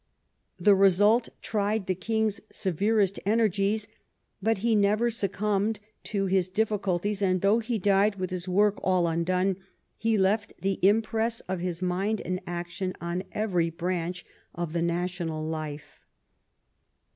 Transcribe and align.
The 0.59 0.73
result 0.73 1.29
tried 1.43 1.85
the 1.85 1.93
king's 1.93 2.41
severest 2.51 3.19
energies, 3.23 3.87
but 4.41 4.57
he 4.65 4.73
never 4.73 5.11
succumbed 5.11 5.79
to 6.05 6.25
his 6.25 6.49
diffi 6.49 6.81
culties, 6.81 7.21
and 7.21 7.41
though 7.41 7.59
he 7.59 7.77
died 7.77 8.15
with 8.15 8.31
his 8.31 8.47
work 8.47 8.79
all 8.83 9.07
undone, 9.07 9.57
he 9.99 10.17
left 10.17 10.53
the 10.59 10.79
impress 10.81 11.41
of 11.41 11.59
his 11.59 11.83
mind 11.83 12.19
and 12.21 12.39
action 12.47 12.95
on 12.99 13.21
every 13.31 13.69
branch 13.69 14.25
of 14.55 14.73
the 14.73 14.81
national 14.81 15.45
life. 15.45 15.99